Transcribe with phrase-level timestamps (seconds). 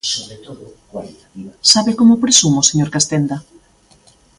[1.71, 3.37] ¿Sabe como presumo, señor Castenda?